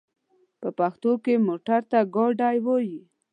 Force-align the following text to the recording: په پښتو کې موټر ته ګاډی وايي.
په 0.61 0.69
پښتو 0.79 1.11
کې 1.23 1.33
موټر 1.47 1.81
ته 1.91 1.99
ګاډی 2.15 2.57
وايي. 2.65 2.99